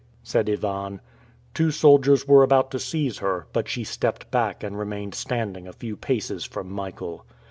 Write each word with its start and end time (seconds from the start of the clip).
said 0.23 0.49
Ivan. 0.49 0.99
Two 1.53 1.69
soldiers 1.69 2.27
were 2.27 2.41
about 2.41 2.71
to 2.71 2.79
seize 2.79 3.19
her, 3.19 3.45
but 3.53 3.67
she 3.69 3.83
stepped 3.83 4.31
back 4.31 4.63
and 4.63 4.75
remained 4.79 5.13
standing 5.13 5.67
a 5.67 5.73
few 5.73 5.95
paces 5.95 6.43
from 6.43 6.71
Michael. 6.73 7.23